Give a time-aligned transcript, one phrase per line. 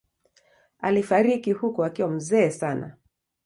[0.79, 2.95] Alifariki huko akiwa mzee sana.